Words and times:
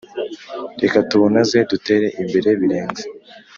Reka 0.81 0.97
tuwunoze 1.09 1.57
dutere 1.71 2.07
imbere 2.21 2.49
birenze. 2.59 3.03